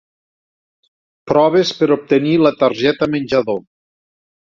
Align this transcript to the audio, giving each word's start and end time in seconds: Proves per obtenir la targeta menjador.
Proves 1.31 1.73
per 1.81 1.89
obtenir 1.97 2.31
la 2.45 2.53
targeta 2.63 3.09
menjador. 3.17 3.61